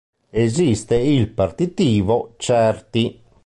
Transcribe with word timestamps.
Esiste 0.33 0.95
il 0.95 1.29
partitivo 1.29 2.33
"certi". 2.39 3.21